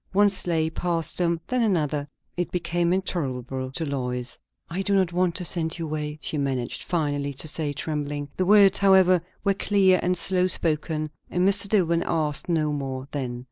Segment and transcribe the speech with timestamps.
[0.13, 2.07] One sleigh passed them, then another.
[2.35, 4.39] It became intolerable to Lois.
[4.67, 8.29] "I do not want to send you away," she managed finally to say, trembling.
[8.35, 11.69] The words, however, were clear and slow spoken, and Mr.
[11.69, 13.39] Dillwyn asked no more then.